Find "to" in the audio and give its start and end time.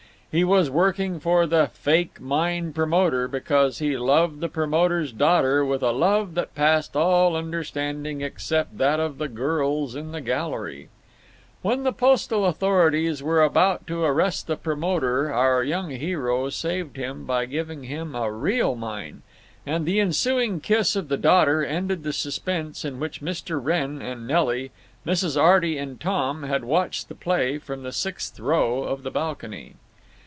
13.87-14.03